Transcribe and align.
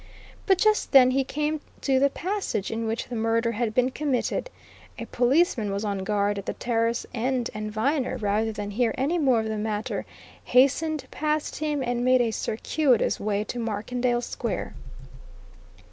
But 0.47 0.57
just 0.57 0.93
then 0.93 1.11
he 1.11 1.23
came 1.23 1.61
to 1.81 1.99
the 1.99 2.09
passage 2.09 2.71
in 2.71 2.87
which 2.87 3.07
the 3.07 3.15
murder 3.15 3.51
had 3.51 3.75
been 3.75 3.91
committed. 3.91 4.49
A 4.97 5.05
policeman 5.05 5.71
was 5.71 5.85
on 5.85 5.99
guard 5.99 6.39
at 6.39 6.47
the 6.47 6.55
terrace 6.55 7.05
end 7.13 7.51
and 7.53 7.71
Viner, 7.71 8.17
rather 8.17 8.51
than 8.51 8.71
hear 8.71 8.95
any 8.97 9.19
more 9.19 9.41
of 9.41 9.45
the 9.47 9.57
matter, 9.59 10.07
hastened 10.43 11.05
past 11.11 11.57
him 11.57 11.83
and 11.83 12.03
made 12.03 12.19
a 12.21 12.31
circuitous 12.31 13.19
way 13.19 13.43
to 13.43 13.59
Markendale 13.59 14.21
Square. 14.23 14.73